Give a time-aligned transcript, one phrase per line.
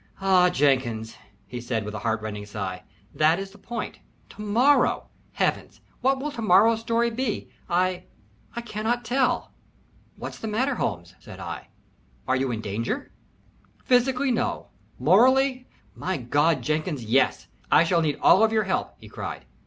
[0.19, 1.15] "Ah, Jenkins,"
[1.45, 2.81] he said, with a heart rending sigh,
[3.13, 3.99] "that is the point.
[4.29, 5.09] To morrow!
[5.33, 5.79] Heavens!
[5.99, 7.51] what will to morrow's story be?
[7.69, 8.05] I
[8.55, 9.53] I cannot tell."
[10.15, 11.39] "What's the matter, Holmes?" said.
[11.39, 13.11] "Are you in danger?"
[13.85, 16.63] "Physically, no morally, my God!
[16.63, 17.45] Jenkins, yes.
[17.71, 19.45] I shall need all of your help," he cried.